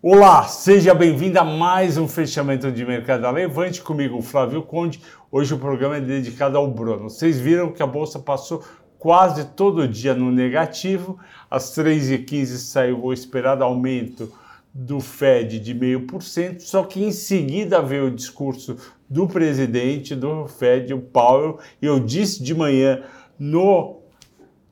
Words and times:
Olá, 0.00 0.44
seja 0.44 0.94
bem-vindo 0.94 1.40
a 1.40 1.44
mais 1.44 1.98
um 1.98 2.06
fechamento 2.06 2.70
de 2.70 2.86
mercado 2.86 3.22
da 3.22 3.32
Levante 3.32 3.82
comigo, 3.82 4.22
Flávio 4.22 4.62
Conde. 4.62 5.02
Hoje 5.28 5.52
o 5.52 5.58
programa 5.58 5.96
é 5.96 6.00
dedicado 6.00 6.56
ao 6.56 6.70
Bruno. 6.70 7.10
Vocês 7.10 7.40
viram 7.40 7.72
que 7.72 7.82
a 7.82 7.86
bolsa 7.86 8.20
passou 8.20 8.62
quase 8.96 9.46
todo 9.56 9.88
dia 9.88 10.14
no 10.14 10.30
negativo. 10.30 11.18
Às 11.50 11.76
3h15 11.76 12.46
saiu 12.58 13.04
o 13.04 13.12
esperado 13.12 13.64
aumento 13.64 14.32
do 14.72 15.00
Fed 15.00 15.58
de 15.58 15.74
0,5%, 15.74 16.60
só 16.60 16.84
que 16.84 17.02
em 17.02 17.10
seguida 17.10 17.82
veio 17.82 18.06
o 18.06 18.14
discurso 18.14 18.76
do 19.10 19.26
presidente 19.26 20.14
do 20.14 20.46
Fed, 20.46 20.94
o 20.94 21.00
Powell, 21.00 21.58
e 21.82 21.86
eu 21.86 21.98
disse 21.98 22.40
de 22.40 22.54
manhã 22.54 23.02
no 23.36 23.98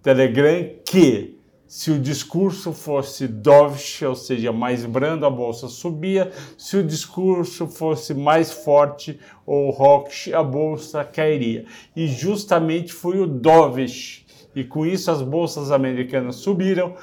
Telegram 0.04 0.70
que 0.84 1.35
se 1.66 1.90
o 1.90 1.98
discurso 1.98 2.72
fosse 2.72 3.26
dovish, 3.26 4.02
ou 4.02 4.14
seja, 4.14 4.52
mais 4.52 4.84
brando, 4.84 5.26
a 5.26 5.30
bolsa 5.30 5.68
subia. 5.68 6.30
Se 6.56 6.76
o 6.76 6.84
discurso 6.84 7.66
fosse 7.66 8.14
mais 8.14 8.52
forte 8.52 9.18
ou 9.44 9.70
hawkish, 9.70 10.32
a 10.32 10.42
bolsa 10.42 11.04
cairia. 11.04 11.66
E 11.94 12.06
justamente 12.06 12.92
foi 12.92 13.18
o 13.18 13.26
dovish. 13.26 14.24
E 14.54 14.64
com 14.64 14.86
isso 14.86 15.10
as 15.10 15.20
bolsas 15.20 15.70
americanas 15.70 16.36
subiram. 16.36 16.94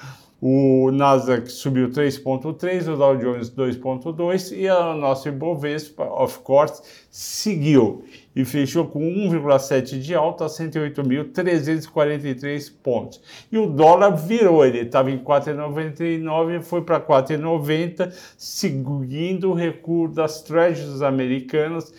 O 0.45 0.91
Nasdaq 0.91 1.49
subiu 1.49 1.89
3,3, 1.89 2.93
o 2.93 2.97
Dow 2.97 3.15
Jones 3.15 3.49
2,2 3.49 4.53
e 4.53 4.67
a 4.67 4.93
nossa 4.93 5.29
Ibovespa, 5.29 6.03
of 6.03 6.39
course, 6.39 6.83
seguiu 7.09 8.03
e 8.35 8.43
fechou 8.43 8.87
com 8.87 8.99
1,7 8.99 10.01
de 10.01 10.13
alta 10.13 10.43
a 10.43 10.49
108.343 10.49 12.73
pontos. 12.83 13.21
E 13.49 13.57
o 13.57 13.67
dólar 13.67 14.17
virou, 14.17 14.65
ele 14.65 14.79
estava 14.79 15.09
em 15.09 15.17
4,99 15.17 16.59
e 16.59 16.61
foi 16.61 16.81
para 16.81 16.99
4,90, 16.99 18.13
seguindo 18.37 19.49
o 19.49 19.53
recuo 19.53 20.09
das 20.09 20.41
treasuries 20.41 21.01
americanas, 21.01 21.93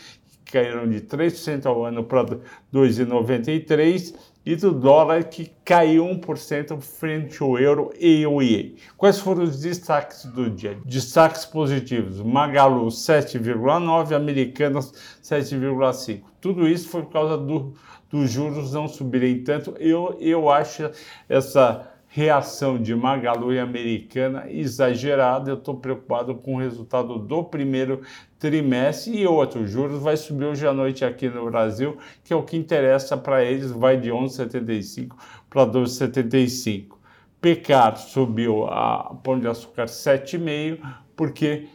caíram 0.55 0.89
de 0.89 1.01
3% 1.01 1.67
ao 1.67 1.85
ano 1.85 2.05
para 2.05 2.25
2,93 2.73 4.15
e 4.47 4.55
do 4.55 4.71
dólar 4.71 5.25
que 5.25 5.51
caiu 5.65 6.05
1% 6.05 6.81
frente 6.81 7.43
ao 7.43 7.59
euro 7.59 7.93
e 7.99 8.23
ao 8.23 8.41
IE. 8.41 8.77
Quais 8.97 9.19
foram 9.19 9.43
os 9.43 9.61
destaques 9.61 10.25
do 10.27 10.49
dia? 10.49 10.79
Destaques 10.85 11.45
positivos: 11.45 12.21
Magalu 12.21 12.87
7,9, 12.87 14.15
Americanas 14.15 14.93
7,5. 15.21 16.23
Tudo 16.41 16.69
isso 16.69 16.89
foi 16.89 17.03
por 17.03 17.13
causa 17.13 17.37
do, 17.37 17.75
dos 18.09 18.31
juros 18.31 18.73
não 18.73 18.87
subirem 18.87 19.43
tanto. 19.43 19.75
Eu, 19.81 20.17
eu 20.21 20.49
acho 20.49 20.89
essa 21.29 21.94
reação 22.15 22.81
de 22.81 22.95
Magalu 22.95 23.55
e 23.55 23.59
Americana 23.59 24.45
exagerada. 24.49 25.51
Eu 25.51 25.57
estou 25.57 25.75
preocupado 25.75 26.37
com 26.37 26.55
o 26.55 26.59
resultado 26.61 27.19
do 27.19 27.43
primeiro 27.43 28.03
trimestre 28.39 29.19
e 29.19 29.27
outro. 29.27 29.67
Juros 29.67 30.01
vai 30.01 30.17
subir 30.17 30.45
hoje 30.45 30.65
à 30.65 30.73
noite 30.73 31.05
aqui 31.05 31.29
no 31.29 31.51
Brasil, 31.51 31.99
que 32.23 32.33
é 32.33 32.37
o 32.37 32.45
que 32.45 32.57
interessa 32.57 33.17
para 33.17 33.43
eles, 33.43 33.73
vai 33.73 33.97
de 33.97 34.11
11,75 34.11 35.17
para 35.51 35.67
12,75. 35.67 36.95
Pecar 37.41 37.97
subiu 37.97 38.65
a 38.69 39.17
Pão 39.25 39.41
de 39.41 39.49
Açúcar 39.49 39.87
7,5 39.87 40.79
porque 41.17 41.67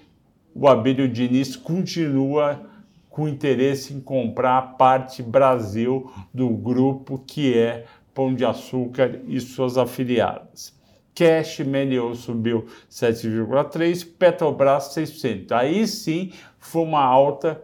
o 0.56 0.70
Abílio 0.70 1.10
Diniz 1.10 1.58
continua 1.58 2.66
com 3.10 3.28
interesse 3.28 3.94
em 3.94 4.00
comprar 4.00 4.58
a 4.58 4.62
parte 4.62 5.22
Brasil 5.22 6.10
do 6.34 6.48
grupo 6.48 7.22
que 7.28 7.58
é 7.58 7.86
Pão 8.20 8.36
de 8.36 8.44
Açúcar 8.44 9.22
e 9.30 9.40
suas 9.40 9.78
afiliadas. 9.78 10.78
Cash 11.16 11.60
Melior 11.60 12.14
subiu 12.18 12.66
7,3%, 12.92 14.08
Petrobras 14.20 14.94
6%. 14.94 15.54
Aí 15.54 15.88
sim 15.88 16.34
foi 16.58 16.82
uma 16.82 17.02
alta 17.02 17.64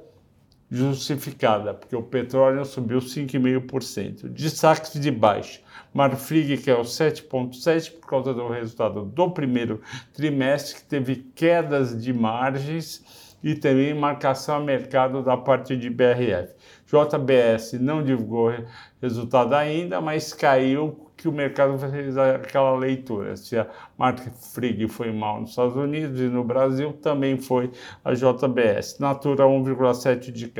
justificada, 0.71 1.73
porque 1.73 1.93
o 1.93 2.01
petróleo 2.01 2.63
subiu 2.63 2.99
5,5%. 2.99 4.29
Destaques 4.29 4.93
de 4.93 5.11
baixa. 5.11 5.59
Marfrig, 5.93 6.55
que 6.55 6.71
é 6.71 6.75
o 6.75 6.83
7,7% 6.83 7.99
por 7.99 8.07
causa 8.07 8.33
do 8.33 8.47
resultado 8.47 9.03
do 9.03 9.31
primeiro 9.31 9.81
trimestre, 10.13 10.75
que 10.75 10.83
teve 10.85 11.15
quedas 11.35 12.01
de 12.01 12.13
margens 12.13 13.03
e 13.43 13.55
também 13.55 13.93
marcação 13.93 14.55
a 14.55 14.59
mercado 14.61 15.21
da 15.21 15.35
parte 15.35 15.75
de 15.75 15.89
BRF. 15.89 16.53
JBS 16.85 17.73
não 17.73 18.03
divulgou 18.03 18.53
resultado 19.01 19.53
ainda, 19.53 19.99
mas 19.99 20.33
caiu 20.33 21.05
que 21.17 21.27
o 21.27 21.31
mercado 21.31 21.77
fez 21.79 22.17
aquela 22.17 22.75
leitura. 22.75 23.35
Se 23.35 23.57
a 23.57 23.67
marca 23.97 24.29
Frig 24.31 24.87
foi 24.87 25.11
mal 25.11 25.41
nos 25.41 25.51
Estados 25.51 25.75
Unidos 25.75 26.19
e 26.19 26.23
no 26.23 26.43
Brasil, 26.43 26.93
também 26.93 27.37
foi 27.37 27.71
a 28.03 28.13
JBS. 28.13 28.99
Natura 28.99 29.45
1,7 29.45 30.31
de, 30.31 30.51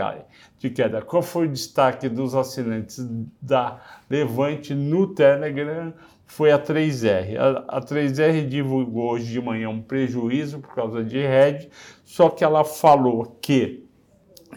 de 0.59 0.69
queda. 0.69 1.02
Qual 1.02 1.22
foi 1.22 1.46
o 1.46 1.52
destaque 1.52 2.09
dos 2.09 2.34
assinantes 2.34 3.06
da 3.41 3.80
Levante 4.09 4.74
no 4.74 5.14
Telegram? 5.14 5.94
Foi 6.25 6.52
a 6.52 6.58
3R. 6.58 7.38
A, 7.38 7.78
a 7.78 7.81
3R 7.81 8.47
divulgou 8.47 9.12
hoje 9.12 9.31
de 9.31 9.41
manhã 9.41 9.69
um 9.69 9.81
prejuízo 9.81 10.59
por 10.59 10.74
causa 10.74 11.03
de 11.03 11.19
RED, 11.19 11.69
só 12.03 12.30
que 12.30 12.44
ela 12.44 12.64
falou 12.64 13.38
que 13.40 13.84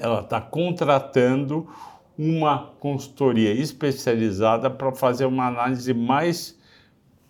ela 0.01 0.21
está 0.21 0.41
contratando 0.41 1.67
uma 2.17 2.73
consultoria 2.81 3.53
especializada 3.53 4.69
para 4.69 4.93
fazer 4.93 5.25
uma 5.25 5.47
análise 5.47 5.95
mais 5.95 6.59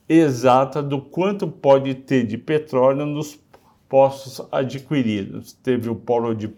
exata 0.08 0.82
do 0.82 1.00
quanto 1.00 1.46
pode 1.46 1.94
ter 1.94 2.26
de 2.26 2.38
petróleo 2.38 3.04
nos 3.04 3.38
postos 3.88 4.46
adquiridos. 4.50 5.52
Teve 5.52 5.90
o 5.90 5.94
polo 5.94 6.34
de 6.34 6.48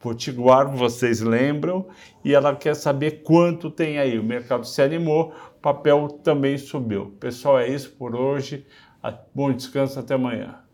Potiguar, 0.00 0.74
vocês 0.74 1.20
lembram, 1.20 1.86
e 2.24 2.32
ela 2.32 2.54
quer 2.54 2.74
saber 2.74 3.22
quanto 3.22 3.70
tem 3.70 3.98
aí. 3.98 4.18
O 4.18 4.24
mercado 4.24 4.64
se 4.64 4.80
animou, 4.80 5.34
papel 5.60 6.08
também 6.22 6.56
subiu. 6.56 7.16
Pessoal, 7.18 7.58
é 7.58 7.68
isso 7.68 7.90
por 7.98 8.14
hoje. 8.14 8.64
Bom 9.34 9.52
descanso, 9.52 9.98
até 9.98 10.14
amanhã. 10.14 10.67